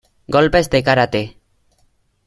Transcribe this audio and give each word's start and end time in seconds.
¡Golpes 0.35 0.71
de 0.71 0.81
kárate! 0.83 1.37